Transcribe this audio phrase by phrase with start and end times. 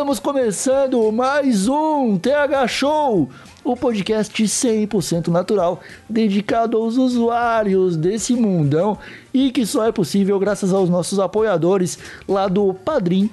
[0.00, 3.28] Estamos começando mais um TH Show,
[3.62, 8.96] o podcast 100% natural dedicado aos usuários desse mundão
[9.32, 13.28] e que só é possível graças aos nossos apoiadores lá do padrim.com.br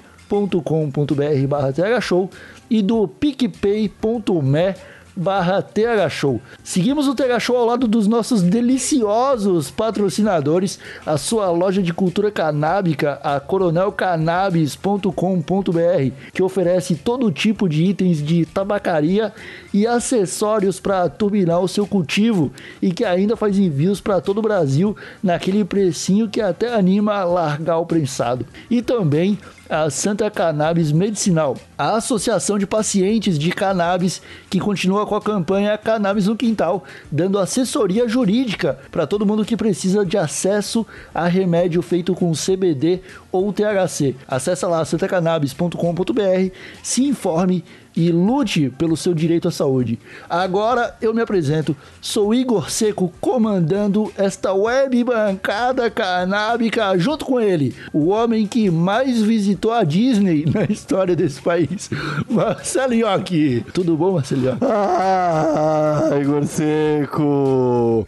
[1.74, 2.28] TH Show
[2.68, 4.74] e do picpay.me
[5.18, 5.66] barra
[6.08, 6.40] Show.
[6.62, 12.30] Seguimos o TH Show ao lado dos nossos deliciosos patrocinadores, a sua loja de cultura
[12.30, 19.32] canábica, a coronelcannabis.com.br, que oferece todo tipo de itens de tabacaria
[19.74, 24.42] e acessórios para turbinar o seu cultivo e que ainda faz envios para todo o
[24.42, 28.46] Brasil naquele precinho que até anima a largar o prensado.
[28.70, 29.36] E também
[29.68, 35.76] a Santa Cannabis Medicinal, a Associação de Pacientes de Cannabis, que continua com a campanha
[35.76, 41.82] Cannabis no Quintal, dando assessoria jurídica para todo mundo que precisa de acesso a remédio
[41.82, 44.16] feito com CBD ou THC.
[44.26, 46.52] Acesse lá santacannabis.com.br,
[46.82, 47.62] se informe
[47.98, 49.98] e lute pelo seu direito à saúde.
[50.30, 57.74] Agora eu me apresento, sou Igor Seco comandando esta web bancada canábica junto com ele,
[57.92, 61.90] o homem que mais visitou a Disney na história desse país,
[62.30, 63.66] Marcelinho aqui.
[63.74, 64.58] Tudo bom, Marcelinho?
[64.62, 68.06] Ah, Igor Seco!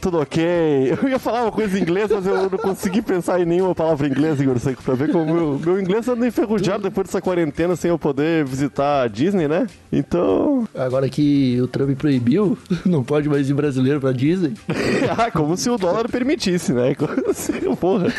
[0.00, 0.42] Tudo ok.
[1.02, 4.06] Eu ia falar uma coisa em inglês, mas eu não consegui pensar em nenhuma palavra
[4.06, 7.76] em inglês, Igor Seco, pra ver como meu, meu inglês anda enferrujado depois dessa quarentena
[7.76, 9.66] sem eu poder visitar a Disney, né?
[9.92, 10.66] Então.
[10.74, 14.54] Agora que o Trump proibiu, não pode mais ir brasileiro pra Disney.
[15.16, 16.94] ah, como se o dólar permitisse, né?
[16.94, 18.06] Como se- Porra.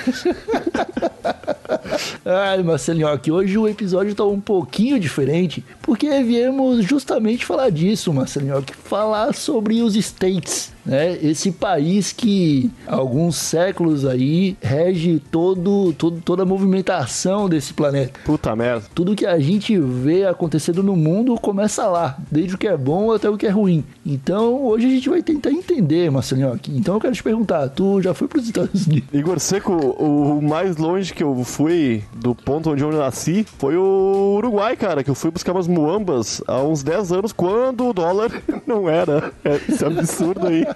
[2.25, 8.11] Ai, Marcelinho, aqui hoje o episódio tá um pouquinho diferente, porque viemos justamente falar disso,
[8.11, 11.15] Marcelinho, que falar sobre os States, né?
[11.21, 18.19] Esse país que há alguns séculos aí rege todo, todo, toda a movimentação desse planeta.
[18.25, 18.85] Puta merda.
[18.95, 23.11] Tudo que a gente vê acontecendo no mundo começa lá, desde o que é bom
[23.11, 23.83] até o que é ruim.
[24.03, 26.59] Então, hoje a gente vai tentar entender, Marcelinho.
[26.69, 29.09] Então, eu quero te perguntar, tu já foi para os Estados Unidos?
[29.13, 34.35] Igor Seco, o mais longe que eu fui do ponto onde eu nasci foi o
[34.37, 38.31] Uruguai, cara, que eu fui buscar umas muambas há uns 10 anos, quando o dólar
[38.65, 39.31] não era.
[39.43, 40.65] É, isso é absurdo aí.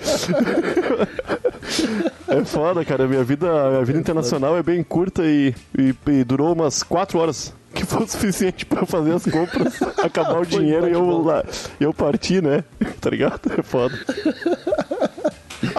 [2.28, 3.08] É foda, cara.
[3.08, 7.54] Minha vida, minha vida internacional é bem curta e, e- e durou umas 4 horas.
[7.74, 11.44] Que foi o suficiente pra eu fazer as compras, acabar o dinheiro e eu, lá,
[11.80, 12.64] eu partir, né?
[13.00, 13.40] Tá ligado?
[13.58, 13.94] É foda.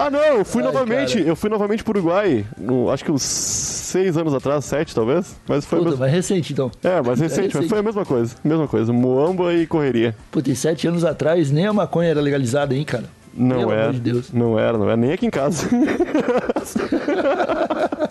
[0.07, 1.29] Ah, não, eu fui Ai, novamente, cara.
[1.29, 5.65] eu fui novamente pro Uruguai, no- acho que uns seis anos atrás, sete talvez, mas
[5.65, 6.71] foi Puta, mais recente então.
[6.83, 7.69] É, mas é recente, mas recente.
[7.69, 10.15] foi a mesma coisa, mesma coisa, muamba e correria.
[10.31, 13.05] Puta, e sete anos atrás nem a maconha era legalizada, hein, cara?
[13.33, 14.33] Não Pelo era, amor de Deus.
[14.33, 15.69] não era, não era, nem aqui em casa.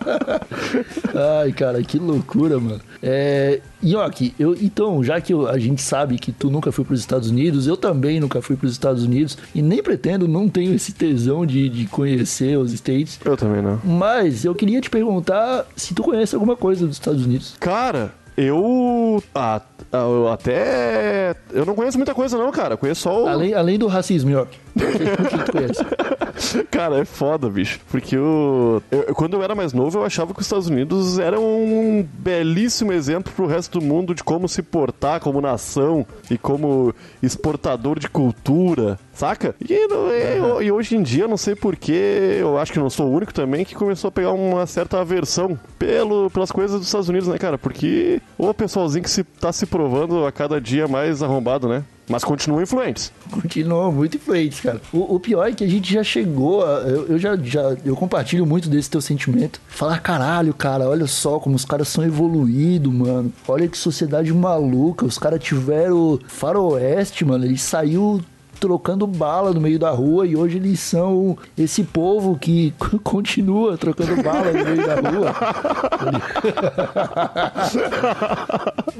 [1.41, 2.79] Ai, cara, que loucura, mano.
[3.01, 6.99] É, Nhoque, eu, então, já que eu- a gente sabe que tu nunca foi pros
[6.99, 10.91] Estados Unidos, eu também nunca fui pros Estados Unidos e nem pretendo, não tenho esse
[10.93, 13.19] tesão de, de conhecer os States.
[13.23, 13.79] eu também não.
[13.83, 17.55] Mas eu queria te perguntar se tu conhece alguma coisa dos Estados Unidos.
[17.59, 18.13] Cara,
[18.45, 19.23] eu.
[19.33, 19.61] Ah,
[19.91, 21.35] eu até.
[21.51, 22.77] Eu não conheço muita coisa, não, cara.
[22.77, 23.27] Conheço só o.
[23.27, 24.29] Além, além do racismo,
[25.51, 26.65] conhece?
[26.71, 27.79] Cara, é foda, bicho.
[27.89, 31.43] Porque eu, eu- quando eu era mais novo, eu achava que os Estados Unidos eram
[31.43, 36.93] um belíssimo exemplo pro resto do mundo de como se portar como nação e como
[37.21, 39.53] exportador de cultura, saca?
[39.67, 43.07] E, não- e- e hoje em dia, não sei porquê, eu acho que não sou
[43.07, 47.09] o único também que começou a pegar uma certa aversão pelo, pelas coisas dos Estados
[47.09, 47.57] Unidos, né, cara?
[47.57, 51.83] Porque o pessoalzinho que se, tá se provando a cada dia mais arrombado, né?
[52.11, 53.11] Mas continuam influentes.
[53.29, 54.81] Continuam muito influentes, cara.
[54.91, 57.95] O, o pior é que a gente já chegou a, eu, eu já, já eu
[57.95, 59.61] compartilho muito desse teu sentimento.
[59.67, 63.31] Falar, caralho, cara, olha só como os caras são evoluídos, mano.
[63.47, 65.05] Olha que sociedade maluca.
[65.05, 67.45] Os caras tiveram faroeste, mano.
[67.45, 68.19] Ele saiu
[68.59, 72.73] trocando bala no meio da rua e hoje eles são esse povo que
[73.03, 75.35] continua trocando bala no meio da rua.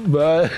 [0.08, 0.50] mas,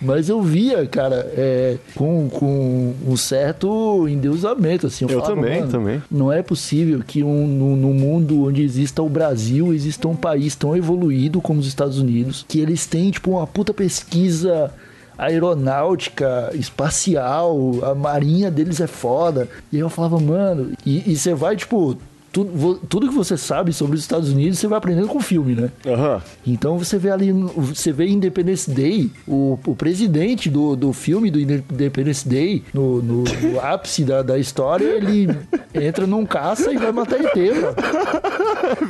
[0.00, 5.04] mas eu via, cara, é, com, com um certo endeusamento, assim.
[5.04, 6.02] Eu falava, também, "Mano, também.
[6.10, 10.56] Não é possível que um, no, no mundo onde exista o Brasil, exista um país
[10.56, 14.72] tão evoluído como os Estados Unidos, que eles têm, tipo, uma puta pesquisa
[15.18, 19.48] aeronáutica, espacial, a marinha deles é foda.
[19.72, 21.96] E aí eu falava, mano, e você vai, tipo,
[22.32, 25.70] tudo, que você sabe sobre os Estados Unidos, você vai aprendendo com filme, né?
[25.86, 26.20] Aham.
[26.44, 31.38] Então você vê ali, você vê Independence Day, o, o presidente do, do filme do
[31.38, 35.28] Independence Day, no, no- no ápice da, da história, ele
[35.72, 37.76] entra num caça e vai matar ET, mano.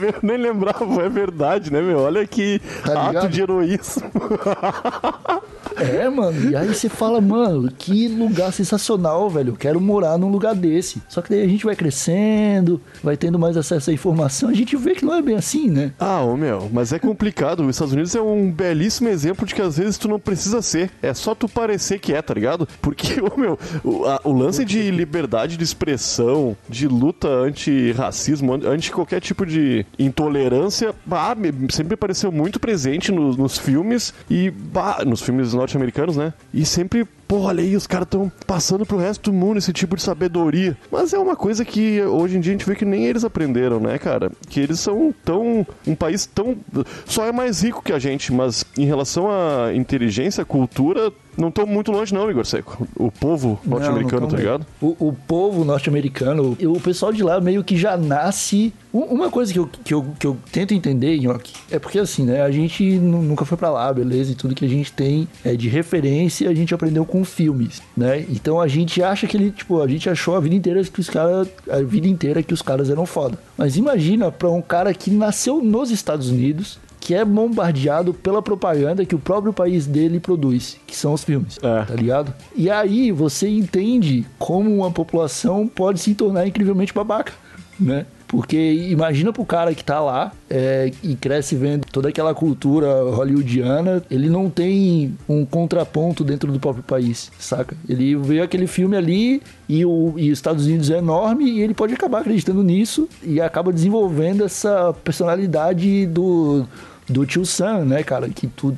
[0.00, 1.98] Eu nem lembrava, é verdade, né, meu?
[2.00, 4.04] Olha que Tá ato de heroísmo.
[5.76, 6.50] É, mano.
[6.50, 9.50] E aí você fala, mano, que lugar sensacional, velho.
[9.52, 11.02] Eu quero morar num lugar desse.
[11.08, 14.76] Só que daí a gente vai crescendo, vai tendo mais acesso à informação, a gente
[14.76, 15.92] vê que não é bem assim, né?
[15.98, 17.60] Ah, ô meu, mas é complicado.
[17.64, 20.90] Os Estados Unidos é um belíssimo exemplo de que às vezes tu não precisa ser.
[21.02, 22.68] É só tu parecer que é, tá ligado?
[22.80, 28.60] Porque, ô meu, o, a- o lance de liberdade de expressão, de luta anti-racismo, an-
[28.68, 31.36] anti qualquer tipo de intolerância, bah,
[31.70, 36.32] sempre pareceu muito presente no- nos filmes e, bah, nos filmes norte-americanos, né?
[36.52, 37.06] E sempre.
[37.34, 40.76] Pô, olha aí, os caras estão passando pro resto do mundo esse tipo de sabedoria.
[40.88, 43.80] Mas é uma coisa que hoje em dia a gente vê que nem eles aprenderam,
[43.80, 44.30] né, cara?
[44.48, 45.66] Que eles são tão.
[45.84, 46.56] um país tão.
[47.04, 51.66] só é mais rico que a gente, mas em relação à inteligência, cultura, não estão
[51.66, 52.86] muito longe, não, Igor Seco.
[52.96, 54.64] O povo norte-americano, tá ligado?
[54.80, 58.72] O, o povo norte-americano, o pessoal de lá meio que já nasce.
[58.92, 62.42] Uma coisa que eu, que eu, que eu tento entender, Nhoque, é porque assim, né?
[62.42, 64.30] A gente nu- nunca foi pra lá, beleza?
[64.30, 68.24] E tudo que a gente tem é de referência, a gente aprendeu com filmes, né?
[68.28, 71.08] Então a gente acha que ele, tipo, a gente achou a vida inteira que os
[71.08, 71.48] caras.
[71.70, 73.38] A vida inteira que os caras eram foda.
[73.56, 76.78] Mas imagina pra um cara que nasceu nos Estados Unidos.
[77.00, 81.58] Que é bombardeado pela propaganda que o próprio país dele produz, que são os filmes
[81.62, 81.82] É.
[81.84, 82.32] tá ligado?
[82.56, 87.34] E aí você entende como uma população pode se tornar incrivelmente babaca,
[87.78, 88.06] né?
[88.34, 94.02] Porque imagina pro cara que tá lá é, e cresce vendo toda aquela cultura hollywoodiana,
[94.10, 97.76] ele não tem um contraponto dentro do próprio país, saca?
[97.88, 101.74] Ele vê aquele filme ali e, o, e os Estados Unidos é enorme e ele
[101.74, 106.66] pode acabar acreditando nisso e acaba desenvolvendo essa personalidade do,
[107.08, 108.28] do tio Sam, né, cara?
[108.28, 108.76] Que tudo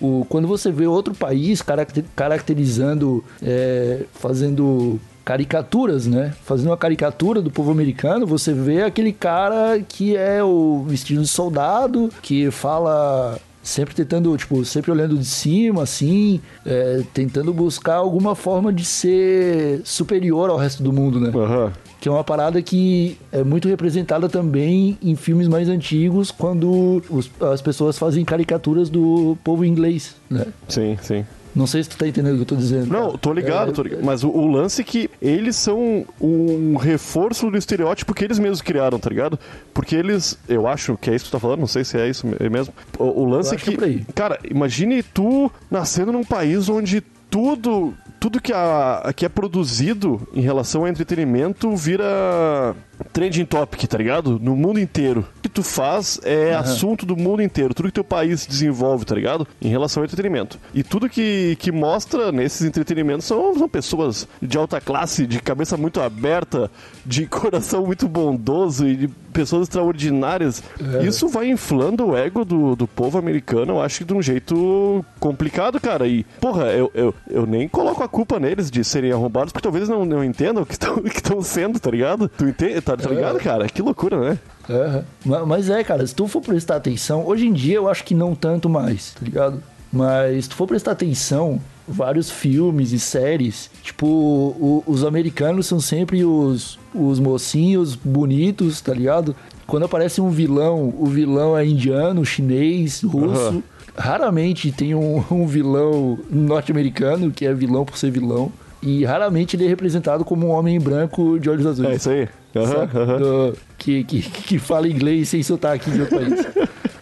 [0.00, 6.32] o, quando você vê outro país caracter- caracterizando, é, fazendo caricaturas, né?
[6.44, 11.26] Fazendo uma caricatura do povo americano, você vê aquele cara que é o vestido de
[11.28, 18.36] soldado, que fala sempre tentando, tipo, sempre olhando de cima, assim, é, tentando buscar alguma
[18.36, 21.32] forma de ser superior ao resto do mundo, né?
[21.34, 21.72] Aham.
[22.00, 27.28] Que é uma parada que é muito representada também em filmes mais antigos, quando os-
[27.40, 30.46] as pessoas fazem caricaturas do povo inglês, né?
[30.68, 31.24] Sim, sim.
[31.56, 32.86] Não sei se tu tá entendendo o que eu tô dizendo.
[32.92, 33.18] Não, cara.
[33.18, 34.04] tô ligado, É, tô ligado.
[34.04, 38.60] Mas o, o lance é que eles são um reforço do estereótipo que eles mesmos
[38.60, 39.38] criaram, tá ligado?
[39.72, 42.08] Porque eles, eu acho que é isso que tu tá falando, não sei se é
[42.08, 42.74] isso me- mesmo.
[42.98, 47.92] O, o lance é que que, é cara, imagine tu nascendo num país onde tudo,
[48.20, 52.74] tudo que, a, que é produzido em relação ao entretenimento vira
[53.12, 54.38] trending topic, tá ligado?
[54.38, 55.26] No mundo inteiro.
[55.56, 57.72] Tu faz é assunto do mundo inteiro.
[57.72, 59.48] Tudo que teu país desenvolve, tá ligado?
[59.58, 60.58] Em relação ao entretenimento.
[60.74, 65.78] E tudo que, que mostra nesses entretenimentos são, são pessoas de alta classe, de cabeça
[65.78, 66.70] muito aberta,
[67.06, 70.62] de coração muito bondoso e de pessoas extraordinárias.
[71.02, 75.02] Isso vai inflando o ego do, do povo americano, eu acho que de um jeito
[75.18, 76.06] complicado, cara.
[76.06, 79.88] E, porra, eu, eu, eu nem coloco a culpa neles de serem arrombados, porque talvez
[79.88, 82.28] não, não entendam o que estão sendo, tá ligado?
[82.28, 82.78] Tu entende?
[82.82, 83.66] Tá, tá ligado, cara?
[83.68, 84.38] Que loucura, né?
[84.68, 85.04] Aham.
[85.24, 88.14] Ma- Mas é, cara, se tu for prestar atenção, hoje em dia eu acho que
[88.14, 89.62] não tanto mais, tá ligado?
[89.92, 95.78] Mas se tu for prestar atenção, vários filmes e séries, tipo, o- os americanos são
[95.80, 99.34] sempre os, os mocinhos bonitos, tá ligado?
[99.66, 103.38] Quando aparece um vilão, o vilão é indiano, chinês, russo.
[103.40, 103.62] Aham.
[103.98, 108.52] Raramente tem um, um vilão norte-americano que é vilão por ser vilão.
[108.82, 111.88] E raramente ele é representado como um homem branco de olhos azuis.
[111.88, 112.28] É isso aí.
[112.66, 113.00] Saca?
[113.02, 113.18] aham.
[113.18, 113.56] Do-
[113.86, 116.46] que, que, que fala inglês sem sotaque de outro país.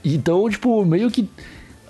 [0.04, 1.26] Então, tipo, meio que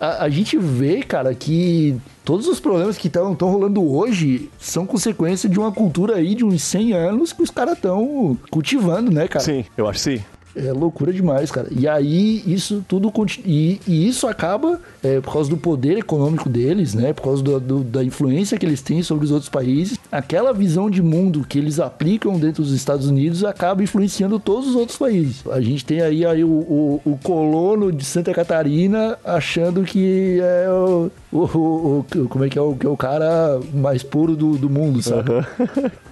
[0.01, 5.49] a, a gente vê, cara, que todos os problemas que estão rolando hoje são consequência
[5.49, 9.45] de uma cultura aí de uns 100 anos que os caras estão cultivando, né, cara?
[9.45, 10.23] Sim, eu acho sim.
[10.57, 11.69] É loucura demais, cara.
[11.71, 13.13] E aí, isso tudo.
[13.45, 17.13] E, e, isso acaba é, por causa do poder econômico deles, né?
[17.13, 19.99] Por causa do, do, da influência que eles têm sobre os outros países.
[20.13, 24.77] Aquela visão de mundo que eles aplicam dentro dos Estados Unidos acaba influenciando todos os
[24.77, 25.43] outros países.
[25.51, 30.71] A gente tem aí, aí o, o, o colono de Santa Catarina achando que é
[30.71, 34.57] o, o, o, como é que é o, que é o cara mais puro do,
[34.57, 35.33] do mundo, sabe?
[35.33, 35.43] Uhum.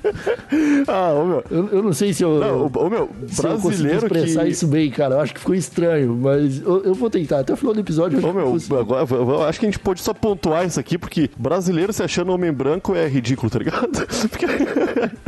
[0.89, 1.45] ah, ô meu.
[1.49, 2.41] Eu, eu, não sei se eu.
[2.41, 4.51] Não, ô, meu, brasileiro eu expressar que...
[4.51, 5.15] isso bem, cara.
[5.15, 7.41] Eu acho que ficou estranho, mas eu, eu vou tentar.
[7.41, 8.19] Até o final do episódio.
[8.19, 11.93] Ô, meu, agora, eu acho que a gente pode só pontuar isso aqui, porque brasileiro
[11.93, 13.91] se achando homem branco é ridículo, tá ligado?
[14.29, 14.47] Porque...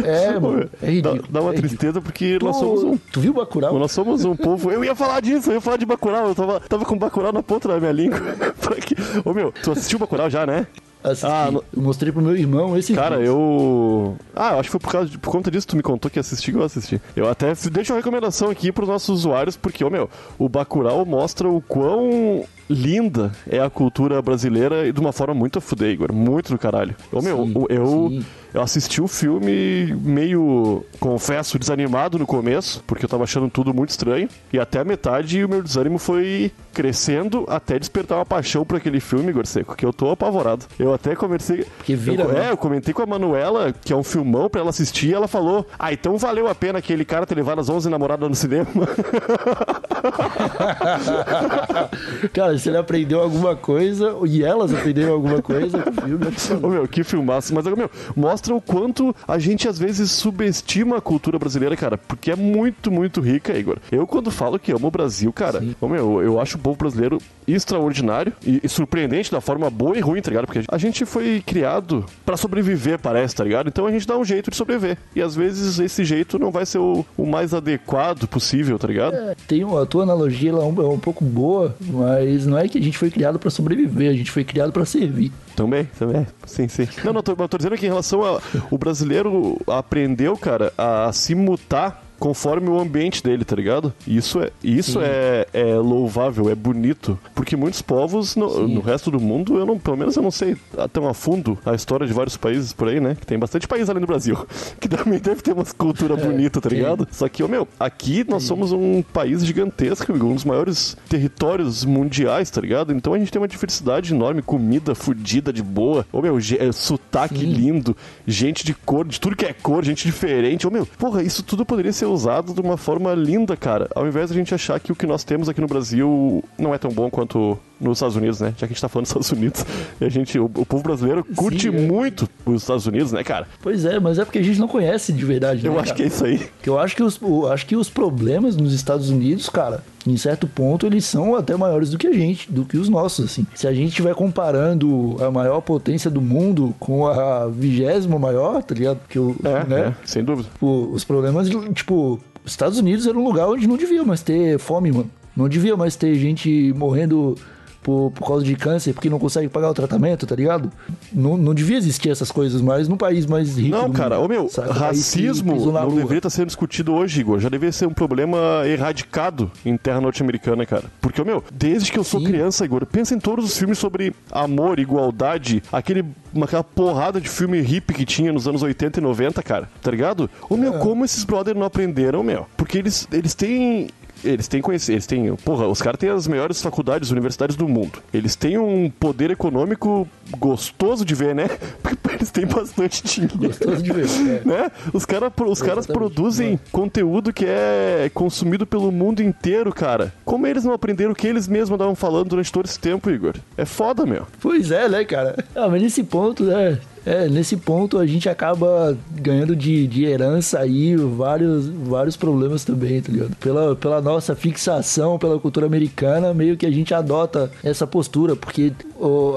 [0.03, 0.69] É, mano.
[0.83, 1.23] É ridículo.
[1.23, 2.97] Dá, dá uma é tristeza porque tu, nós somos um.
[2.97, 3.79] Tu viu Bacurau?
[3.79, 4.71] Nós somos um povo.
[4.71, 6.29] Eu ia falar disso, eu ia falar de Bacurau.
[6.29, 8.19] Eu tava, tava com Bacurau na ponta da minha língua.
[8.85, 8.95] que...
[9.25, 10.67] Ô, meu, tu assistiu Bacurau já, né?
[11.03, 11.27] Assisti.
[11.27, 11.63] Ah, no...
[11.77, 14.17] Mostrei pro meu irmão esse Cara, eu.
[14.35, 15.19] Ah, acho que foi por, causa de...
[15.19, 17.01] por conta disso que tu me contou que assistiu, eu assisti.
[17.15, 21.47] Eu até deixo uma recomendação aqui pros nossos usuários, porque, ô meu, o Bacurau mostra
[21.47, 26.13] o quão linda é a cultura brasileira e de uma forma muito a fuder, Igor.
[26.13, 26.95] Muito do caralho.
[27.13, 28.09] Ô, meu, sim, eu.
[28.11, 33.75] Sim eu assisti o filme meio, confesso, desanimado no começo, porque eu tava achando tudo
[33.75, 34.29] muito estranho.
[34.53, 39.01] E até a metade o meu desânimo foi crescendo até despertar uma paixão por aquele
[39.01, 40.67] filme, Igor Seco, que eu tô apavorado.
[40.79, 41.67] Eu até conversei.
[41.83, 42.47] Que vira, eu, né?
[42.47, 45.27] É, eu comentei com a Manuela, que é um filmão pra ela assistir, e ela
[45.27, 48.69] falou: Ah, então valeu a pena aquele cara ter levado as 11 namoradas no cinema.
[52.33, 56.69] cara, se ele aprendeu alguma coisa, e elas aprenderam alguma coisa com o filme, é
[56.69, 57.55] meu, que filmaço.
[57.55, 62.31] Mas, meu, mostra o quanto a gente às vezes subestima a cultura brasileira, cara, porque
[62.31, 63.79] é muito, muito rica, Igor.
[63.91, 68.33] Eu, quando falo que amo o Brasil, cara, eu, eu acho o povo brasileiro extraordinário
[68.45, 70.47] e, e, surpreendente da forma boa e ruim, tá ligado?
[70.47, 73.69] Porque a gente foi criado para sobreviver, parece, tá ligado?
[73.69, 74.99] Então a gente dá um jeito de sobreviver.
[75.15, 79.15] E às vezes esse jeito não vai ser o, o mais adequado possível, tá ligado?
[79.15, 82.77] É, tem a tua analogia é um, é um pouco boa, mas não é que
[82.77, 85.31] a gente foi criado para sobreviver, a gente foi criado para servir.
[85.55, 86.27] Também, também.
[86.45, 86.89] Sim, sim.
[87.05, 88.43] Não, não, tô, tô dizendo que em relação a.
[88.73, 93.93] O brasileiro aprendeu, cara, a se mutar conforme o ambiente dele, tá ligado?
[94.07, 99.21] Isso é, isso é, é louvável, é bonito, porque muitos povos no, no, resto do
[99.21, 100.57] mundo, eu não, pelo menos eu não sei
[100.91, 103.15] tão a fundo a história de vários países por aí, né?
[103.15, 104.39] Que tem bastante país além do Brasil,
[104.81, 107.07] que também deve ter uma cultura é, bonita, tá ligado?
[107.13, 112.49] Só que, ô, meu, aqui nós somos um país gigantesco, um dos maiores territórios mundiais,
[112.49, 112.95] tá ligado?
[112.95, 117.45] Então a gente tem uma diversidade enorme, comida fudida de boa, ô, meu, é, sotaque
[117.45, 117.95] lindo,
[118.27, 121.67] gente de cor, de tudo que é cor, gente diferente, ô, meu, porra, isso tudo
[121.67, 123.89] poderia ser usado de uma forma linda, cara.
[123.95, 126.75] Ao invés de a gente achar que o que nós temos aqui no Brasil não
[126.75, 128.55] é tão bom quanto nos Estados Unidos, né?
[128.57, 129.65] Já que a gente tá falando dos Estados Unidos.
[130.01, 131.81] A gente, o, o povo brasileiro curte Sim, é.
[131.81, 133.47] muito os Estados Unidos, né, cara?
[133.63, 135.97] Pois é, mas é porque a gente não conhece de verdade, Eu né, acho cara?
[135.97, 136.49] que é isso aí.
[136.63, 140.17] Que eu acho que os, eu acho que os problemas nos Estados Unidos, cara, em
[140.17, 143.47] certo ponto eles são até maiores do que a gente, do que os nossos, assim.
[143.55, 148.75] Se a gente estiver comparando a maior potência do mundo com a vigésima maior, tá
[148.75, 149.01] ligado?
[149.09, 149.81] Que o, é, né?
[149.89, 150.49] É, sem dúvida.
[150.61, 154.59] O, os problemas, tipo, os Estados Unidos era um lugar onde não devia mais ter
[154.59, 155.11] fome, mano.
[155.37, 157.37] Não devia mais ter gente morrendo
[157.85, 160.73] por, por causa de câncer, porque não consegue pagar o tratamento, tá ligado?
[161.13, 163.77] Não, não devia existir essas coisas mais num país mais rico.
[163.77, 164.73] Não, cara, ô meu, saca?
[164.73, 165.97] racismo não lua.
[165.97, 167.39] deveria estar sendo discutido hoje, Igor.
[167.39, 170.85] Já deveria ser um problema erradicado em terra norte-americana, cara.
[170.99, 172.27] Porque, ô meu, desde que eu sou Sim.
[172.27, 176.07] criança, Igor, pensa em todos os filmes sobre amor, igualdade, aquele,
[176.41, 179.69] aquela porrada de filme hippie que tinha nos anos 80 e 90, cara.
[179.83, 180.31] Tá ligado?
[180.49, 180.79] Ô meu, é.
[180.79, 182.47] como esses brothers não aprenderam, meu?
[182.57, 183.89] Porque eles, eles têm
[184.25, 188.03] eles têm conhecimento, eles têm, porra, os caras têm as melhores faculdades, universidades do mundo.
[188.13, 191.49] Eles têm um poder econômico gostoso de ver, né?
[191.83, 193.39] Porque eles têm bastante dinheiro.
[193.39, 194.43] Gostoso de ver, é.
[194.45, 194.71] né?
[194.93, 196.59] Os, cara, os caras produzem é.
[196.71, 200.13] conteúdo que é consumido pelo mundo inteiro, cara.
[200.25, 203.35] Como eles não aprenderam o que eles mesmos andavam falando durante todo esse tempo, Igor?
[203.57, 204.27] É foda, meu.
[204.41, 205.37] Pois é, né, cara?
[205.55, 206.79] Ah, mas nesse ponto, né?
[207.07, 213.01] É, nesse ponto a gente acaba ganhando de, de herança aí vários, vários problemas também,
[213.01, 213.37] tá ligado?
[213.37, 218.73] Pela, pela nossa fixação pela cultura americana, meio que a gente adota essa postura, porque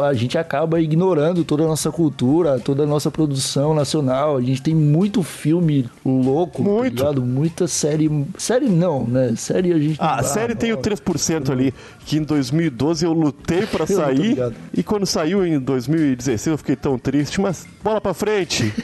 [0.07, 4.37] a gente acaba ignorando toda a nossa cultura, toda a nossa produção nacional.
[4.37, 7.03] A gente tem muito filme louco, tá muito.
[7.03, 7.11] tá?
[7.13, 8.09] Muita série.
[8.37, 9.33] Série não, né?
[9.35, 9.97] Série a gente.
[9.99, 11.73] Ah, a série tem o 3% ali,
[12.05, 14.37] que em 2012 eu lutei para sair.
[14.73, 18.71] E quando saiu em 2016 eu fiquei tão triste, mas bola pra frente.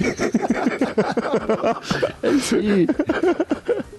[2.21, 2.87] é isso aí.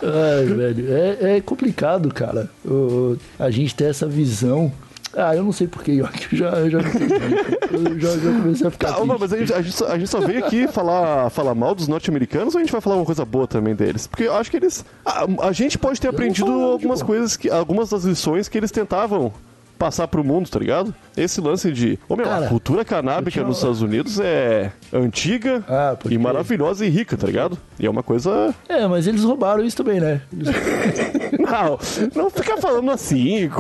[0.02, 2.50] Ai, velho, é, é complicado, cara.
[2.64, 4.71] O, a gente ter essa visão
[5.16, 8.92] Ah, eu não sei porquê, eu já, eu já, eu já, já comecei a ficar.
[8.94, 9.21] Calma, triste.
[9.21, 11.87] mas a gente, a, gente só, a gente só veio aqui falar, falar mal dos
[11.88, 14.06] norte-americanos ou a gente vai falar uma coisa boa também deles?
[14.06, 14.85] Porque eu acho que eles.
[15.04, 19.33] A, a gente pode ter aprendido algumas coisas, que, algumas das lições que eles tentavam
[19.85, 20.95] passar pro mundo, tá ligado?
[21.14, 21.99] Esse lance de.
[22.09, 26.17] Ô meu, Cara, a cultura canábica tinha- nos Estados Unidos é antiga Ah, pode e
[26.19, 27.59] maravilhosa e rica, tá ligado?
[27.79, 28.55] E é uma coisa.
[28.67, 30.23] É, mas eles roubaram isso também, né?
[31.45, 31.79] Não,
[32.14, 33.50] não fica falando assim.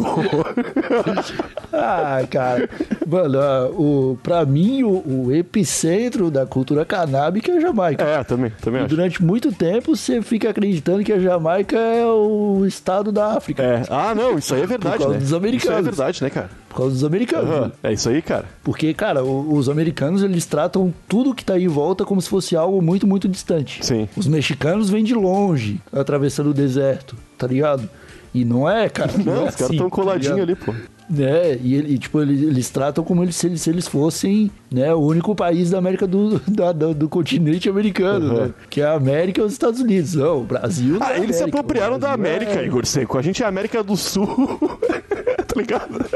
[1.72, 2.68] Ah, cara.
[3.06, 8.02] Mano, ah, o, pra mim, o, o epicentro da cultura canábica é a Jamaica.
[8.04, 8.94] É, também, também E acho.
[8.94, 13.62] durante muito tempo você fica acreditando que a Jamaica é o estado da África.
[13.62, 13.82] É.
[13.90, 15.18] Ah, não, isso aí é verdade, causa né?
[15.18, 15.86] dos Isso aí é americanos.
[16.20, 16.50] Verdade, né, cara?
[16.68, 17.50] Por causa dos americanos.
[17.50, 17.72] Aham, né?
[17.82, 18.44] É isso aí, cara.
[18.62, 22.28] Porque, cara, o- os americanos eles tratam tudo que tá aí em volta como se
[22.28, 23.84] fosse algo muito, muito distante.
[23.84, 24.08] Sim.
[24.16, 27.88] Os mexicanos vêm de longe, atravessando o deserto, tá ligado?
[28.34, 29.12] E não é, cara.
[29.24, 30.48] Não, é os caras assim, estão tá coladinhos ligado?
[30.50, 30.74] ali, pô.
[31.22, 34.92] É, e, ele, tipo, eles, eles tratam como eles, se, eles, se eles fossem né,
[34.92, 38.40] o único país da América do, da- do, do continente americano, Uhum.
[38.46, 38.50] né?
[38.68, 40.14] Que é a América e os Estados Unidos.
[40.14, 40.98] Não, o Brasil.
[40.98, 43.16] não Ah, é eles se América, apropriaram o da América, é- Igor Seco.
[43.18, 44.26] A gente é a América do Sul.
[45.54, 46.06] tá ligado?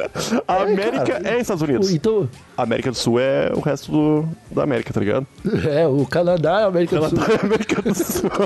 [0.47, 1.29] A América cara.
[1.29, 1.91] é Estados Unidos.
[1.91, 5.27] Então, A América do Sul é o resto do, da América, tá ligado?
[5.69, 7.19] é, o Canadá é a América do Sul.
[7.19, 8.31] É a América do Sul.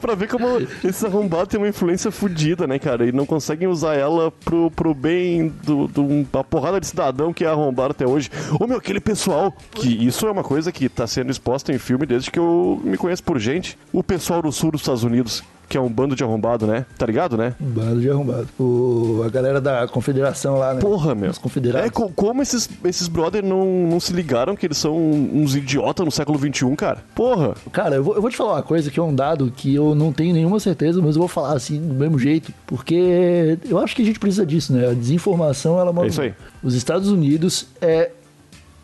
[0.00, 0.46] Pra ver como
[0.84, 3.06] esses arrombados têm uma influência fodida, né, cara?
[3.06, 7.44] E não conseguem usar ela pro, pro bem do, do, da porrada de cidadão que
[7.44, 8.30] é arrombado até hoje.
[8.60, 12.06] Ô, meu, aquele pessoal, que isso é uma coisa que tá sendo exposta em filme
[12.06, 13.76] desde que eu me conheço por gente.
[13.92, 16.86] O pessoal do sul dos Estados Unidos, que é um bando de arrombado, né?
[16.96, 17.54] Tá ligado, né?
[17.58, 18.48] Bando de arrombado.
[18.58, 20.80] O, a galera da confederação lá, né?
[20.80, 21.30] Porra, meu.
[21.30, 21.86] Os confederados.
[21.88, 26.04] É, co- como esses, esses brother não, não se ligaram que eles são uns idiotas
[26.04, 26.98] no século XXI, cara?
[27.14, 27.54] Porra.
[27.72, 29.94] Cara, eu vou, eu vou te falar uma coisa que é um dado que eu
[29.94, 33.94] não tenho nenhuma certeza, mas eu vou falar assim do mesmo jeito, porque eu acho
[33.96, 34.88] que a gente precisa disso, né?
[34.90, 36.06] A desinformação, ela manda.
[36.06, 36.34] É isso aí.
[36.62, 38.10] Os Estados Unidos é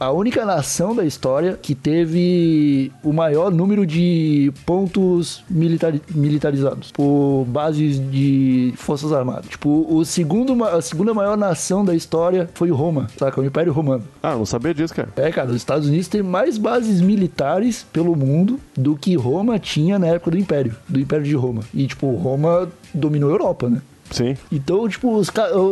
[0.02, 7.44] a única nação da história que teve o maior número de pontos militari- militarizados por
[7.48, 9.46] bases de forças armadas.
[9.48, 13.40] Tipo, o segundo, a segunda maior nação da história foi Roma, saca?
[13.40, 14.02] O Império Romano.
[14.20, 15.08] Ah, não sabia disso, cara.
[15.14, 20.00] É, cara, os Estados Unidos têm mais bases militares pelo mundo do que Roma tinha
[20.00, 21.62] na época do Império, do Império de Roma.
[21.72, 23.80] E, tipo, Roma dominou a Europa, né?
[24.12, 24.36] Sim.
[24.52, 25.28] Então, tipo, os,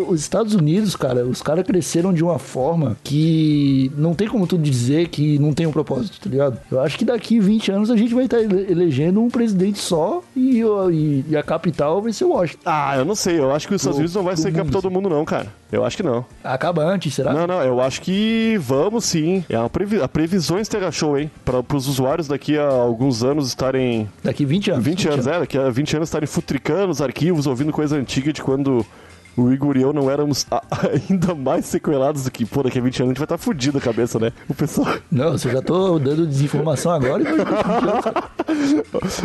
[0.09, 4.59] os Estados Unidos, cara, os caras cresceram de uma forma que não tem como tu
[4.59, 6.59] dizer que não tem um propósito, tá ligado?
[6.71, 10.23] Eu acho que daqui 20 anos a gente vai estar ele- elegendo um presidente só
[10.35, 12.63] e, e- e a capital vai ser Washington.
[12.65, 13.39] Ah, eu não sei.
[13.39, 15.25] Eu acho que os Estados Do- Unidos não vai ser mundo, capital do mundo, não,
[15.25, 15.47] cara.
[15.73, 16.25] Eu acho que não.
[16.43, 17.33] Acaba antes, será?
[17.33, 19.45] Não, não, eu acho que vamos sim.
[19.49, 20.01] É uma previ...
[20.01, 21.31] a previsões Terra Show, hein?
[21.45, 24.09] Para os usuários daqui a alguns anos estarem.
[24.23, 24.85] Daqui 20 anos.
[24.85, 28.43] 20 anos, é, daqui a 20 anos estarem futricando os arquivos, ouvindo coisa antiga de
[28.43, 28.85] quando
[29.37, 30.47] o Igor e eu não éramos
[31.09, 33.79] ainda mais sequelados do que, pô, daqui a 20 anos a gente vai estar fudido
[33.79, 34.33] a cabeça, né?
[34.49, 34.89] O pessoal.
[35.11, 37.27] Não, eu já tô dando desinformação agora e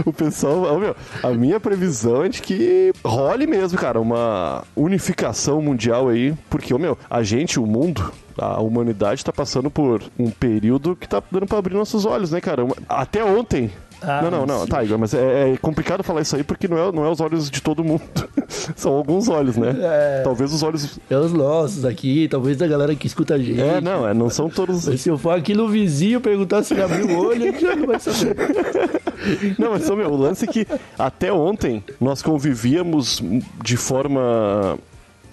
[0.05, 6.09] O pessoal, meu, a minha previsão é de que role mesmo, cara, uma unificação mundial
[6.09, 10.95] aí, porque, ô, meu, a gente, o mundo, a humanidade tá passando por um período
[10.95, 12.63] que tá dando pra abrir nossos olhos, né, cara?
[12.88, 13.71] Até ontem.
[14.02, 14.67] Ah, não, não, não, sim.
[14.67, 17.19] tá, Igor, mas é, é complicado falar isso aí porque não é, não é os
[17.21, 18.04] olhos de todo mundo.
[18.76, 19.76] São alguns olhos, né?
[19.80, 20.21] É.
[20.24, 21.00] Talvez os olhos.
[21.10, 23.60] É os nossos aqui, talvez da galera que escuta a gente.
[23.60, 24.88] É, não, é, não são todos.
[24.88, 27.76] Mas se eu for aqui no vizinho perguntar se ele abriu o olho, ele já
[27.76, 28.36] não vai saber.
[29.58, 30.67] Não, mas meu, o lance é que
[31.00, 33.24] até ontem nós convivíamos
[33.63, 34.78] de forma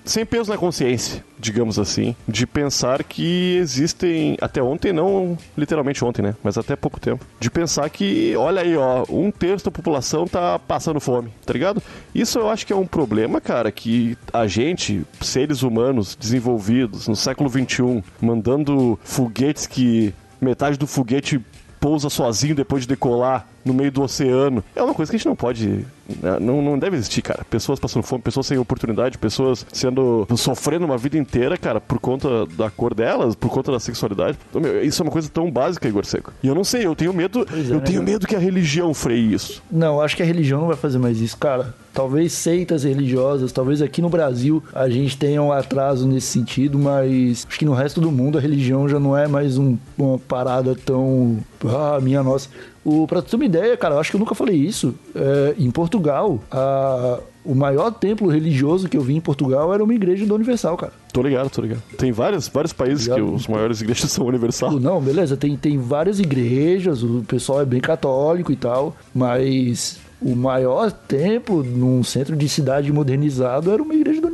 [0.05, 6.23] sem peso na consciência, digamos assim, de pensar que existem até ontem não literalmente ontem,
[6.23, 10.27] né, mas até pouco tempo, de pensar que olha aí, ó, um terço da população
[10.27, 11.83] tá passando fome, tá ligado?
[12.15, 17.17] Isso eu acho que é um problema, cara, que a gente, seres humanos desenvolvidos no
[17.17, 21.41] século 21, mandando foguetes que metade do foguete
[21.83, 24.63] pousa sozinho depois de decolar no meio do oceano.
[24.75, 25.85] É uma coisa que a gente não pode.
[26.21, 27.45] Né, Não, não deve existir, cara.
[27.49, 30.27] Pessoas passando fome, pessoas sem oportunidade, pessoas sendo.
[30.37, 34.39] sofrendo uma vida inteira, cara, por conta da cor delas, por conta da sexualidade.
[34.51, 36.33] Então, meu, Isso é uma coisa tão básica, Igor Seco.
[36.43, 37.47] E eu não sei, eu tenho medo.
[37.51, 38.11] É, eu né, tenho cara?
[38.13, 39.63] medo que a religião freie isso.
[39.71, 41.75] Não, acho que a religião não vai fazer mais isso, cara.
[41.95, 47.47] Talvez seitas religiosas, talvez aqui no Brasil a gente tenha um atraso nesse sentido, mas
[47.47, 50.75] acho que no resto do mundo a religião já não é mais um- uma parada
[50.75, 51.37] tão.
[51.67, 52.49] Ah, minha nossa.
[52.85, 54.95] O, pra tu ter uma ideia, cara, eu acho que eu nunca falei isso.
[55.15, 59.95] É, em Portugal, a- o maior templo religioso que eu vi em Portugal era uma
[59.95, 60.93] igreja da Universal, cara.
[61.13, 61.83] Tô ligado, tô ligado.
[61.99, 63.35] Tem vários, vários países que Ligado?
[63.35, 64.73] os maiores igrejas são universal.
[64.81, 70.37] Não, beleza, tem, tem várias igrejas, o pessoal é bem católico e tal, mas o
[70.37, 74.31] maior templo num centro de cidade modernizado era uma igreja da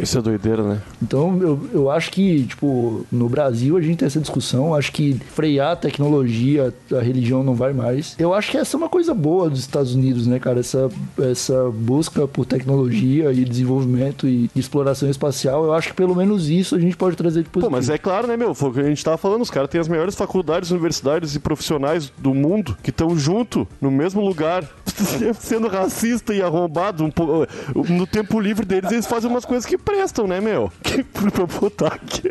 [0.00, 0.80] Isso é doideira, né?
[1.02, 4.74] Então eu, eu acho que, tipo, no Brasil a gente tem essa discussão.
[4.74, 8.14] Acho que frear a tecnologia, a religião não vai mais.
[8.18, 10.60] Eu acho que essa é uma coisa boa dos Estados Unidos, né, cara?
[10.60, 10.88] Essa,
[11.18, 15.64] essa busca por tecnologia e desenvolvimento e exploração espacial.
[15.64, 17.72] Eu acho que pelo menos isso a gente pode trazer de Pô, positivo.
[17.76, 18.54] mas é claro, né, meu?
[18.54, 19.42] Foi o que a gente tava falando.
[19.42, 23.90] Os caras têm as maiores faculdades, universidades e profissionais do mundo que estão junto, no
[23.90, 24.64] mesmo lugar,
[25.38, 27.04] sendo racista e arrombado.
[27.04, 27.46] Um pouco,
[27.88, 30.70] no tempo livre deles, eles fazem coisas que prestam, né, meu?
[30.82, 32.30] Que pra botar aqui.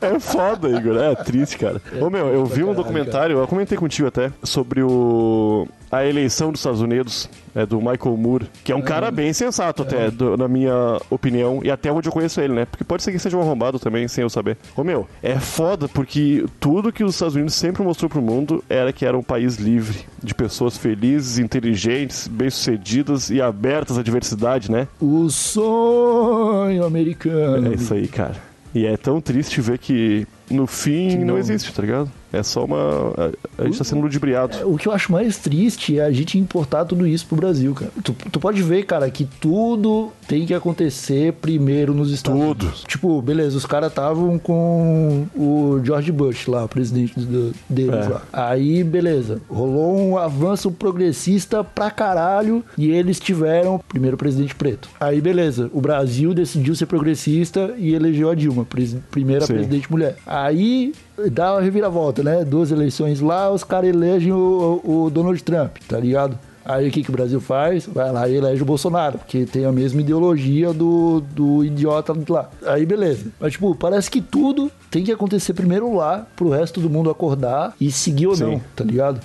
[0.00, 0.96] É foda, Igor.
[0.96, 1.80] É triste, cara.
[2.00, 5.68] Ô, meu, eu vi um documentário, eu comentei contigo até, sobre o.
[5.90, 9.82] A eleição dos Estados Unidos, é do Michael Moore, que é um cara bem sensato,
[9.82, 12.64] até, do- na minha opinião, e até onde eu conheço ele, né?
[12.66, 14.58] Porque pode ser que seja um arrombado também, sem eu saber.
[14.76, 18.92] Ô, meu, é foda porque tudo que os Estados Unidos sempre mostrou pro mundo era
[18.92, 24.86] que era um país livre, de pessoas felizes, inteligentes, bem-sucedidas e abertas à diversidade, né?
[25.00, 27.72] O sonho americano.
[27.72, 28.36] É isso aí, cara.
[28.74, 32.10] E é tão triste ver que no fim não, não- existe, tá ligado?
[32.32, 33.32] É só uma.
[33.56, 34.56] A, gente tá sendo ludibriado.
[34.70, 37.90] O que eu acho mais triste é a gente importar tudo isso pro Brasil, cara.
[38.04, 42.62] Tu, tu pode ver, cara, que tudo tem que acontecer primeiro nos Estados Tudo.
[42.66, 42.84] Unidos.
[42.86, 48.08] Tipo, beleza, os caras estavam com o George Bush lá, o presidente do- deles É.
[48.08, 48.22] lá.
[48.32, 54.88] Aí, beleza, rolou um avanço progressista pra caralho e eles tiveram o primeiro presidente preto.
[55.00, 59.54] Aí, beleza, o Brasil decidiu ser progressista e elegeu a Dilma, pres- primeira Sim.
[59.54, 60.16] presidente mulher.
[60.26, 60.92] Aí
[61.30, 62.44] dá uma reviravolta, né?
[62.44, 66.38] Duas eleições lá, os caras elegem o, o Donald Trump, tá ligado?
[66.64, 67.86] Aí o que, que o Brasil faz?
[67.86, 72.50] Vai lá e elege o Bolsonaro, porque tem a mesma ideologia do, do idiota lá.
[72.66, 73.28] Aí beleza.
[73.40, 77.74] Mas, tipo, parece que tudo tem que acontecer primeiro lá, pro resto do mundo acordar
[77.80, 78.44] e seguir ou Sim.
[78.44, 79.18] não, tá ligado?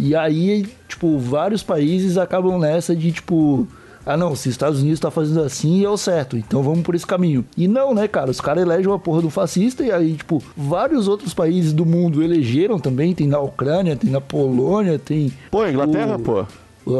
[0.00, 3.68] E aí, tipo, vários países acabam nessa de, tipo,
[4.12, 6.94] ah não, se os Estados Unidos tá fazendo assim, é o certo, então vamos por
[6.94, 7.44] esse caminho.
[7.56, 11.08] E não, né, cara, os caras elegem uma porra do fascista e aí, tipo, vários
[11.08, 15.32] outros países do mundo elegeram também, tem na Ucrânia, tem na Polônia, tem...
[15.50, 16.44] Pô, Inglaterra, o- pô.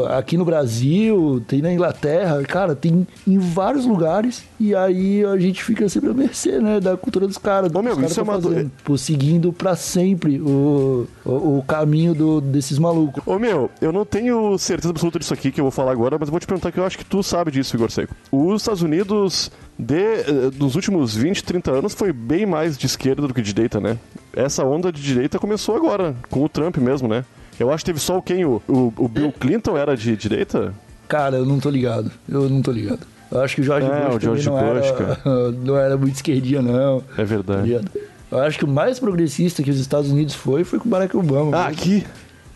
[0.09, 4.43] Aqui no Brasil, tem na Inglaterra, cara, tem em vários lugares.
[4.59, 7.71] E aí a gente fica sempre à mercê, né, da cultura dos caras.
[7.73, 11.57] Ô, meu, dos caras isso é tão uma do- fazendo, seguindo pra sempre o, o,
[11.59, 13.21] o caminho do, desses malucos.
[13.25, 16.27] Ô meu, eu não tenho certeza absoluta disso aqui que eu vou falar agora, mas
[16.27, 18.15] eu vou te perguntar que eu acho que tu sabe disso, Igor Seco.
[18.31, 23.27] Os Estados Unidos, de, eh, dos últimos 20, 30 anos, foi bem mais de esquerda
[23.27, 23.97] do que de direita, né?
[24.33, 27.25] Essa onda de direita começou agora, com o Trump mesmo, né?
[27.61, 28.43] Eu acho que teve só o quem?
[28.45, 30.73] O, o, o Bill Clinton era de direita?
[31.07, 32.11] Cara, eu não tô ligado.
[32.27, 32.99] Eu não tô ligado.
[33.31, 36.15] Eu acho que o George É, Bush o George não, Bush, era, não era muito
[36.15, 36.97] esquerdinha, não.
[37.13, 37.67] É tá verdade.
[37.67, 37.91] ligado?
[38.31, 41.15] Eu acho que o mais progressista que os Estados Unidos foi foi com o Barack
[41.15, 41.55] Obama.
[41.57, 41.81] Ah, mesmo.
[41.81, 42.05] aqui.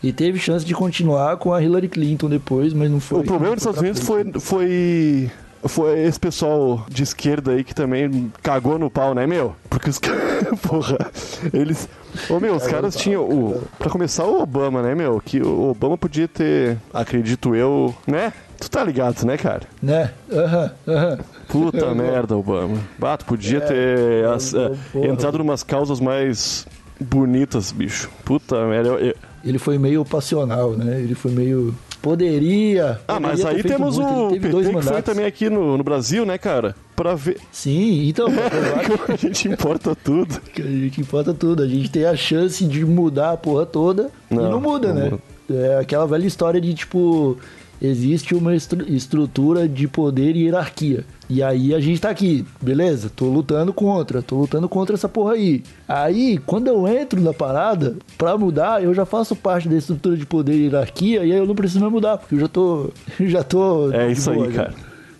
[0.02, 3.20] E teve chance de continuar com a Hillary Clinton depois, mas não foi.
[3.20, 5.30] O problema dos Estados Unidos foi, foi.
[5.64, 9.56] Foi esse pessoal de esquerda aí que também cagou no pau, né, meu?
[9.68, 10.46] Porque os caras.
[10.62, 10.98] Porra.
[11.52, 11.88] Eles.
[12.30, 13.22] Ô, meu, os caras tinham.
[13.22, 15.20] O, pra começar, o Obama, né, meu?
[15.24, 18.32] Que o Obama podia ter, acredito eu, né?
[18.58, 19.62] Tu tá ligado, né, cara?
[19.82, 20.10] Né?
[20.32, 21.18] Aham, aham.
[21.48, 22.78] Puta merda, Obama.
[22.98, 26.66] Bato, podia ter as- eh, entrado numas causas mais
[26.98, 28.10] bonitas, bicho.
[28.24, 28.96] Puta merda.
[29.44, 30.98] Ele foi meio passional, né?
[31.00, 31.74] Ele foi meio.
[32.06, 33.00] Poderia.
[33.08, 34.26] Ah, mas poderia ter aí temos muito.
[34.26, 35.02] O PT que foi mandatos.
[35.02, 36.76] também aqui no, no Brasil, né, cara?
[36.94, 37.38] Pra ver.
[37.50, 38.26] Sim, então,
[38.86, 40.40] Como a gente importa tudo.
[40.54, 41.64] que a gente importa tudo.
[41.64, 44.94] A gente tem a chance de mudar a porra toda e Não, não muda, não
[44.94, 45.10] né?
[45.10, 45.22] muda.
[45.66, 47.36] É aquela velha história de tipo.
[47.80, 51.04] Existe uma estru- estrutura de poder e hierarquia.
[51.28, 53.10] E aí a gente tá aqui, beleza?
[53.14, 55.62] Tô lutando contra, tô lutando contra essa porra aí.
[55.88, 60.24] Aí, quando eu entro na parada, pra mudar, eu já faço parte da estrutura de
[60.24, 62.90] poder e hierarquia, e aí eu não preciso mais mudar, porque eu já tô.
[63.20, 63.90] Já tô.
[63.92, 64.64] É isso aí, boa, já.
[64.64, 64.74] cara.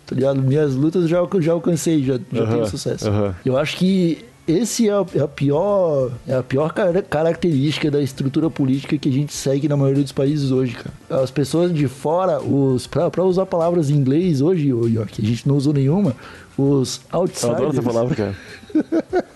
[0.05, 0.41] Tá ligado?
[0.41, 3.07] Minhas lutas eu já, já alcancei, já, já Aham, tenho sucesso.
[3.09, 3.35] aham.
[3.45, 8.01] Eu acho que esse é a, é a pior é a pior cara- característica da
[8.01, 11.21] estrutura política que a gente segue na maioria dos países hoje, cara.
[11.23, 15.47] As pessoas de fora, os pra, pra usar palavras em inglês hoje, York, a gente
[15.47, 16.15] não usou nenhuma,
[16.57, 18.35] os Eu outsiders, adoro essa palavra, cara.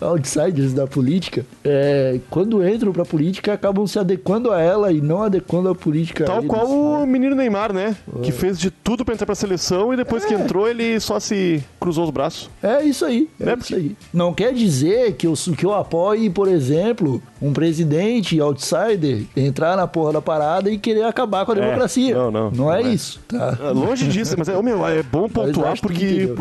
[0.00, 5.22] outsiders da política, é, quando entram pra política acabam se adequando a ela e não
[5.22, 6.48] adequando a política a Tal eles.
[6.48, 7.96] qual o menino Neymar, né?
[8.22, 10.38] Que fez de tudo pra entrar pra seleção e depois que É.
[10.40, 12.50] entrou ele só se cruzou os braços.
[12.62, 13.96] É isso aí, é Né, isso aí.
[14.12, 19.86] Não quer dizer que eu, que eu apoie, por exemplo, um presidente outsider entrar na
[19.86, 22.14] porra da parada e querer acabar com a É, democracia.
[22.14, 22.94] não, não, Não é não é.
[22.94, 23.58] isso, tá?
[23.60, 26.34] Ah, Longe disso, mas é, meu, é bom pontuar porque.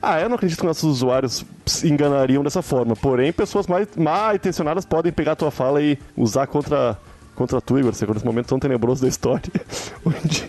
[0.00, 2.94] Ah, eu não acredito que nossos usuários se enganariam dessa forma.
[2.94, 6.96] Porém, pessoas mais mal intencionadas podem pegar a tua fala e usar contra
[7.36, 7.94] contra tu, Igor.
[7.94, 9.42] Você nesse momento tão tenebroso da história.
[10.04, 10.44] Onde...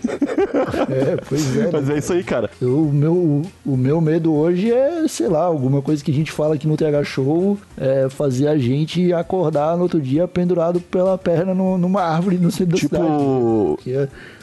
[0.90, 1.70] É, pois é.
[1.72, 1.94] Mas né?
[1.94, 2.50] é isso aí, cara.
[2.60, 6.32] Eu- O meu, o meu medo hoje é, sei lá, alguma coisa que a gente
[6.32, 11.18] fala aqui no TH Show, é fazer a gente acordar no outro dia pendurado pela
[11.18, 13.04] perna no- numa árvore no centro da cidade.
[13.04, 13.78] Tipo,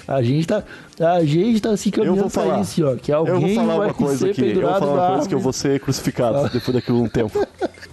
[0.08, 0.64] a gente tá,
[1.00, 2.96] a gente tá se caminhando pra isso, ó.
[2.96, 4.42] Que alguém eu vou falar vai uma coisa aqui.
[4.52, 6.50] Eu vou falar uma coisa que eu vou ser crucificado Fala.
[6.50, 7.46] depois daquilo um tempo.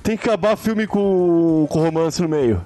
[0.02, 2.60] Tem que acabar filme com, com romance no meio.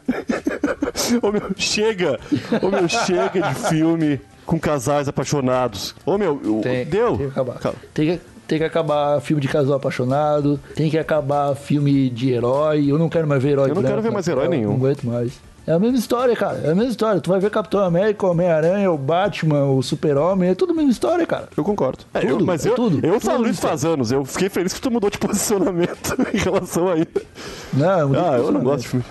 [1.22, 2.18] Ô meu, chega!
[2.62, 5.94] Ô meu, chega de filme com casais apaixonados.
[6.04, 7.08] Ô meu, Tem, deu?
[7.16, 7.58] Tem que acabar.
[7.58, 7.78] Calma.
[7.92, 10.60] Tem que, tem que acabar filme de casal apaixonado.
[10.74, 12.86] Tem que acabar filme de herói.
[12.90, 14.68] Eu não quero mais ver herói Eu não branco quero ver mais herói nenhum.
[14.70, 15.32] Não aguento mais.
[15.66, 16.58] É a mesma história, cara.
[16.62, 17.20] É a mesma história.
[17.20, 20.50] Tu vai ver Capitão América, o Homem-Aranha, o Batman, o Super-Homem.
[20.50, 21.48] É tudo a mesma história, cara.
[21.56, 22.04] Eu concordo.
[22.14, 23.04] É, eu- Tudo, mas é eu, tudo.
[23.04, 23.54] eu Tudo falo isso.
[23.54, 24.12] isso faz anos.
[24.12, 27.08] Eu fiquei feliz que tu mudou de posicionamento em relação a isso.
[27.72, 29.04] Não, muito Ah, eu não gosto de filme.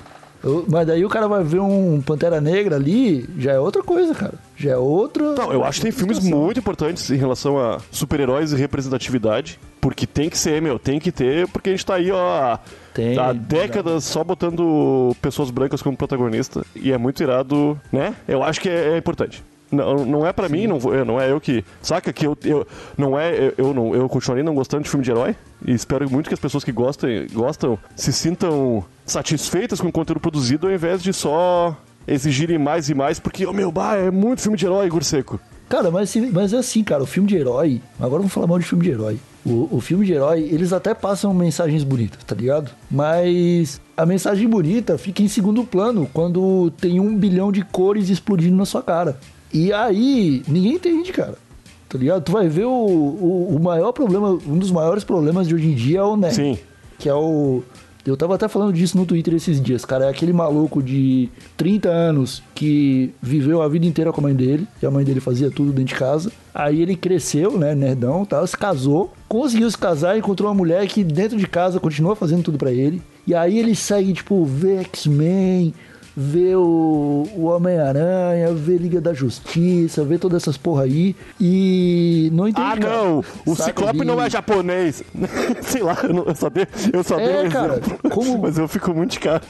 [0.46, 4.14] Eu- mas daí o cara vai ver um Pantera Negra ali, já é outra coisa,
[4.14, 4.36] cara.
[4.56, 5.34] Já é outra.
[5.34, 9.60] Não, eu acho que tem filmes muito importantes em relação a super-heróis e representatividade.
[9.82, 12.58] Porque tem que ser, meu, tem que ter, porque a gente tá aí, ó,
[12.94, 16.66] Tem, há décadas só botando pessoas brancas como protagonista.
[16.76, 18.16] E é muito irado, né?
[18.28, 19.44] Eu acho que é, é importante.
[19.72, 21.64] Não, não é pra mim, não, não é eu que.
[21.82, 22.38] Saca que eu.
[22.46, 23.36] eu não é.
[23.36, 25.36] Eu, eu não, eu continuarei não gostando de filme de herói.
[25.66, 30.20] E espero muito que as pessoas que gostem, gostam se sintam satisfeitas com o conteúdo
[30.20, 34.42] produzido ao invés de só exigirem mais e mais, porque, oh meu, bah, é muito
[34.42, 35.40] filme de herói, Igor Seco.
[35.68, 37.82] Cara, mas, mas é assim, cara, o filme de herói.
[38.00, 39.18] Agora vamos falar mal de filme de herói.
[39.44, 42.72] O, o filme de herói, eles até passam mensagens bonitas, tá ligado?
[42.90, 48.56] Mas a mensagem bonita fica em segundo plano quando tem um bilhão de cores explodindo
[48.56, 49.18] na sua cara.
[49.52, 51.36] E aí, ninguém entende, cara.
[51.90, 52.24] Tá ligado?
[52.24, 55.76] Tu vai ver o, o, o maior problema, um dos maiores problemas de hoje em
[55.76, 56.36] dia é o nerd.
[56.36, 56.58] Sim.
[57.00, 57.64] Que é o.
[58.06, 60.06] Eu tava até falando disso no Twitter esses dias, cara.
[60.06, 64.68] É aquele maluco de 30 anos que viveu a vida inteira com a mãe dele,
[64.82, 66.32] e a mãe dele fazia tudo dentro de casa.
[66.54, 71.04] Aí ele cresceu, né, nerdão, tal, se casou, conseguiu se casar, encontrou uma mulher que
[71.04, 73.02] dentro de casa continua fazendo tudo pra ele.
[73.26, 75.74] E aí ele segue, tipo, vê X-Men,
[76.18, 82.48] vê o, o Homem-Aranha, vê Liga da Justiça, vê todas essas porra aí e não
[82.48, 82.68] entende.
[82.68, 82.94] Ah, cara.
[83.04, 83.24] não!
[83.46, 83.64] O Saca?
[83.70, 85.04] Ciclope E- não é japonês.
[85.62, 88.10] Sei lá, eu, não- eu só dei, eu só dei É, um cara, exemplo.
[88.10, 89.42] como- Mas eu fico muito de cara.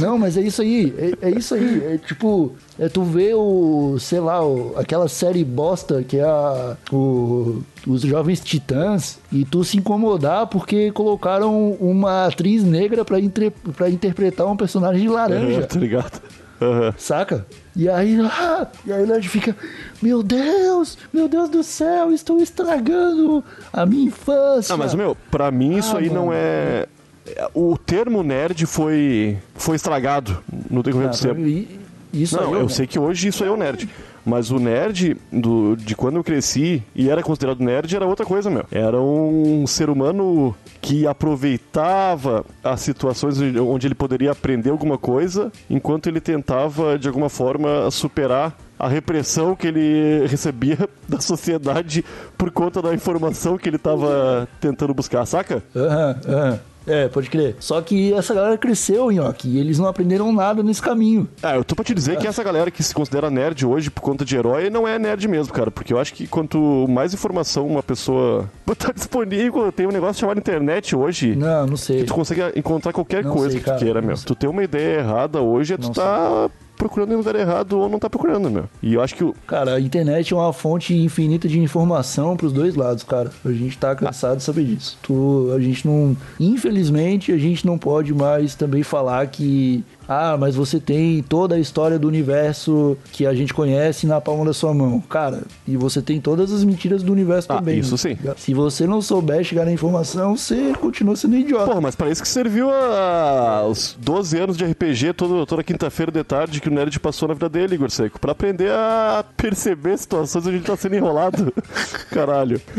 [0.00, 1.82] Não, mas é isso aí, é, é isso aí.
[1.94, 6.76] É tipo, é tu vê o, sei lá, o- aquela série bosta que é a,
[6.92, 13.50] o, os Jovens Titãs e tu se incomodar porque colocaram uma atriz negra pra, entre,
[13.50, 15.58] pra interpretar um personagem de laranja.
[15.60, 16.22] Aham, tá ligado?
[16.60, 16.94] Aham.
[16.96, 17.46] Saca?
[17.74, 19.54] E aí, ah, e aí o Nerd fica,
[20.00, 24.74] meu Deus, meu Deus do céu, estou estragando a minha infância.
[24.74, 26.32] Ah, mas, meu, pra mim isso Ah, aí não mano.
[26.38, 26.86] é...
[27.26, 31.85] é- O termo nerd foi, foi estragado no decorrer Ah, do tempo.
[32.22, 33.88] Isso Não, aí, eu sei que hoje isso aí é o nerd.
[34.24, 38.50] Mas o nerd do, de quando eu cresci e era considerado nerd era outra coisa,
[38.50, 38.64] meu.
[38.72, 46.08] Era um ser humano que aproveitava as situações onde ele poderia aprender alguma coisa, enquanto
[46.08, 50.76] ele tentava, de alguma forma, superar a repressão que ele recebia
[51.08, 52.04] da sociedade
[52.36, 55.62] por conta da informação que ele estava tentando buscar, saca?
[55.74, 56.60] Aham, aham.
[56.86, 57.56] É, pode crer.
[57.58, 61.28] Só que essa galera cresceu, Nhoque, e eles não aprenderam nada nesse caminho.
[61.42, 64.00] Ah, eu tô pra te dizer que essa galera que se considera nerd hoje por
[64.00, 65.70] conta de herói não é nerd mesmo, cara.
[65.70, 70.38] Porque eu acho que quanto mais informação uma pessoa botar disponível, tem um negócio chamado
[70.38, 71.34] internet hoje.
[71.34, 71.98] Não, não sei.
[71.98, 74.16] Que tu consegue encontrar qualquer Não coisa sei, que tu cara, queira, não meu.
[74.16, 74.26] sei.
[74.26, 77.88] Tu tem uma ideia errada hoje, é tu Não tá procurando em lugar errado ou
[77.88, 78.64] não tá procurando, meu.
[78.82, 79.34] E eu acho que o.
[79.46, 83.30] Cara, a internet é uma fonte infinita de informação pros dois lados, cara.
[83.44, 84.98] A gente tá cansado de saber disso.
[85.02, 86.16] Tu, a gente não.
[86.38, 89.84] Infelizmente, a gente não pode mais também falar que.
[90.08, 94.44] Ah, mas você tem toda a história do universo que a gente conhece na palma
[94.44, 95.00] da sua mão.
[95.00, 97.78] Cara, e você tem todas as mentiras do universo Ah, também.
[97.78, 98.16] isso sim.
[98.36, 101.66] Se você não souber chegar na informação, você continua sendo idiota.
[101.66, 106.12] Porra, mas para isso que serviu a- os 12 anos de RPG todo, toda quinta-feira
[106.12, 108.20] de tarde que o Nerd passou na vida dele, Igor Seco.
[108.20, 111.52] Pra aprender a perceber situações onde ele tá sendo enrolado.
[112.10, 112.60] Caralho.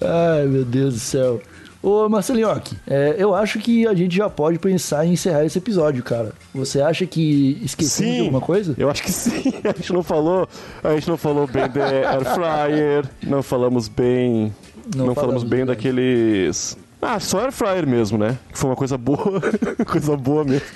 [0.00, 1.40] Ai, meu Deus do céu.
[1.80, 6.02] Ô, Marcelinhoque, é, eu acho que a gente já pode pensar em encerrar esse episódio,
[6.02, 6.32] cara.
[6.54, 8.74] Você acha que esquecemos de alguma coisa?
[8.76, 9.52] eu acho que sim.
[9.64, 10.48] A gente não falou,
[10.82, 14.52] a gente não falou bem de Air Fryer, não falamos bem,
[14.96, 18.36] Não não, falamos falamos, bem daqueles ah, só Air Fryer mesmo, né?
[18.52, 19.40] Que foi uma coisa boa,
[19.86, 20.66] coisa boa mesmo.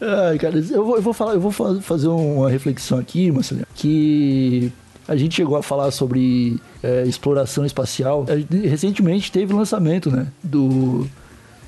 [0.00, 3.66] Ai, cara, eu vou, eu vou falar, eu vou fa- fazer uma reflexão aqui, Marcelinho,
[3.74, 4.70] que
[5.08, 8.26] a gente chegou a falar sobre é, exploração espacial.
[8.64, 11.06] Recentemente teve o lançamento, né, do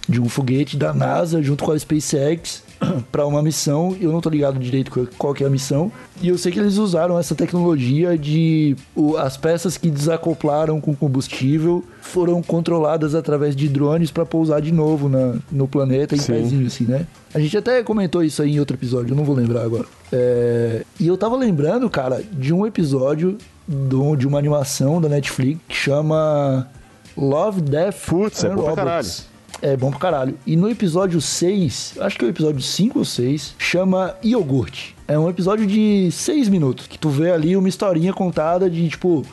[0.08, 2.62] de um foguete da NASA junto com a SpaceX
[3.12, 3.96] para uma missão.
[4.00, 5.90] Eu não tô ligado direito qual- que é a missão.
[6.22, 10.94] E eu sei que eles usaram essa tecnologia de o- as peças que desacoplaram com
[10.94, 16.32] combustível foram controladas através de drones para pousar de novo na- no planeta em Sim.
[16.32, 17.06] pezinho, assim, né?
[17.34, 19.84] A gente até comentou isso aí em outro episódio, eu não vou lembrar agora.
[20.12, 23.36] É, E eu tava lembrando, cara, de um episódio
[23.66, 26.66] do- de uma animação da Netflix que chama
[27.16, 29.26] Love, Death Putz, é and pra Robots.
[29.60, 30.34] É bom pra caralho.
[30.46, 34.94] E no episódio 6, acho que é o episódio 5 ou 6, chama Iogurte.
[35.06, 39.24] É um episódio de 6 minutos, que tu vê ali uma historinha contada de tipo.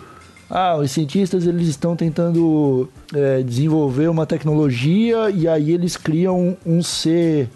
[0.48, 6.84] Ah, os cientistas eles estão tentando é, desenvolver uma tecnologia e aí eles criam um
[6.84, 7.50] ser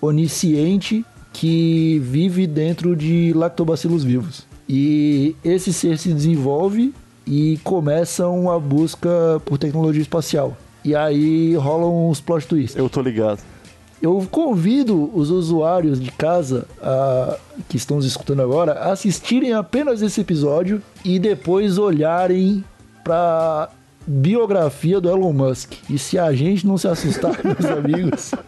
[0.00, 4.44] onisciente que vive dentro de lactobacilos vivos.
[4.68, 6.92] E esse ser se desenvolve
[7.24, 10.56] e começa uma busca por tecnologia espacial.
[10.86, 12.76] E aí rolam uns plot twists.
[12.76, 13.40] Eu tô ligado.
[14.00, 17.36] Eu convido os usuários de casa a-
[17.68, 22.62] que estão nos escutando agora a assistirem apenas esse episódio e depois olharem
[23.02, 23.68] pra
[24.06, 25.72] biografia do Elon Musk.
[25.90, 28.30] E se a gente não se assustar, meus amigos.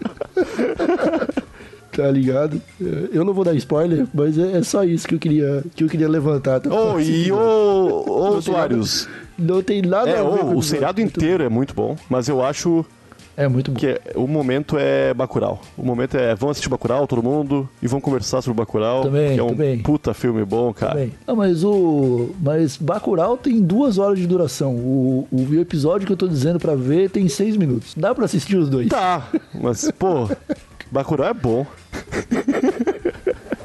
[1.93, 2.61] tá ligado?
[3.13, 5.89] Eu não vou dar spoiler, mas é é só isso que eu queria, que eu
[5.89, 6.61] queria levantar.
[6.61, 6.71] tá?
[6.73, 9.09] Ô, e ô, tem usuários.
[9.39, 10.63] Não tem nada É, a ver com o episódio.
[10.63, 12.85] seriado inteiro é muito bom, mas eu acho
[13.37, 13.79] É muito bom.
[13.79, 15.61] que é- o momento é Bacurau.
[15.77, 19.41] O momento é, vamos assistir Bacurau, todo mundo, e vamos conversar sobre Bacurau, Também, que
[19.41, 19.79] é um também.
[19.79, 20.97] puta filme bom, cara.
[20.97, 22.31] Bem, ah, mas o.
[22.43, 24.75] Mas Bacurau tem duas horas de duração.
[24.75, 27.95] O, o episódio que eu tô dizendo pra ver tem seis minutos.
[27.97, 28.89] Dá pra assistir os dois.
[28.89, 30.29] Tá, mas, pô,
[30.91, 31.65] Bacurau é bom.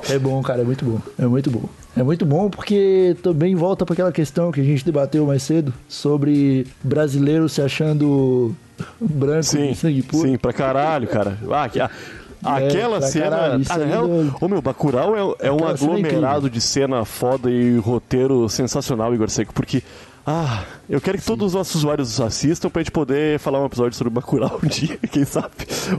[0.10, 1.00] É bom, cara, é muito bom.
[1.18, 1.64] É muito bom.
[1.96, 5.74] É muito bom porque também volta pra aquela questão que a gente debateu mais cedo
[5.88, 8.56] sobre brasileiro se achando
[9.00, 10.28] branco Sim, sangue puro.
[10.28, 11.38] sim, pra caralho, cara.
[11.52, 11.90] Ah, que, a-
[12.44, 13.30] aquela pra cena.
[13.30, 16.60] caralho, isso ah, real, do- Ô meu, Bacurau é, é um cena é aglomerado de
[16.60, 19.82] cena foda e roteiro sensacional, Igor Seco, porque.
[20.26, 23.98] Ah, eu quero que todos os nossos usuários assistam pra gente poder falar um episódio
[23.98, 25.50] sobre Bacurau um dia, quem sabe?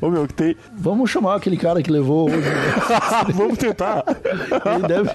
[0.01, 0.57] Ô meu, que tem.
[0.79, 2.49] Vamos chamar aquele cara que levou hoje.
[3.35, 4.03] Vamos tentar.
[4.77, 5.11] Ele deve.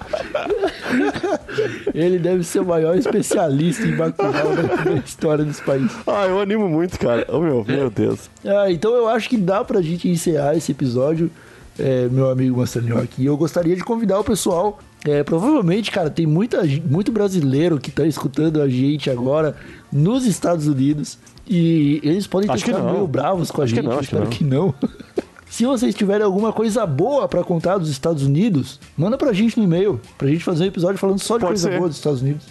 [1.91, 5.91] Ele deve ser o maior especialista em Bacurau da da história desse país.
[6.05, 7.25] Ah, eu animo muito, cara.
[7.29, 8.29] Ô meu, meu Deus.
[8.45, 11.31] Ah, então eu acho que dá pra gente encerrar esse episódio,
[11.79, 13.25] é, meu amigo Marcelinho aqui.
[13.25, 14.77] Eu gostaria de convidar o pessoal.
[15.05, 19.55] É, provavelmente, cara, tem muita, muito brasileiro que tá escutando a gente agora
[19.91, 21.17] nos Estados Unidos.
[21.47, 22.93] E eles podem ter Acho que ficado não.
[22.93, 23.85] meio bravos com a Acho que gente.
[23.87, 24.37] não, eu acho que espero não.
[24.37, 24.73] que não.
[25.49, 29.63] Se vocês tiverem alguma coisa boa pra contar dos Estados Unidos, manda pra gente no
[29.63, 31.77] e-mail, pra gente fazer um episódio falando só de Pode coisa ser.
[31.77, 32.45] boa dos Estados Unidos.